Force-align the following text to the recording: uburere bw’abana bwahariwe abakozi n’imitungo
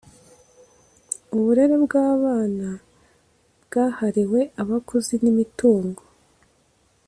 uburere 1.35 1.75
bw’abana 1.85 2.69
bwahariwe 3.65 4.39
abakozi 4.61 5.13
n’imitungo 5.23 6.01